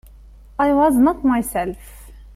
I 0.57 0.71
was 0.73 0.95
not 0.95 1.23
myself. 1.23 2.09